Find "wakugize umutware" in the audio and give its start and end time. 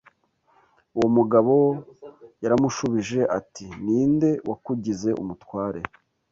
4.49-5.79